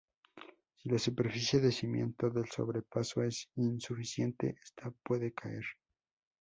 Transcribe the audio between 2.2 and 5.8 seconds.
del sobrepaso es insuficiente, esta puede caer.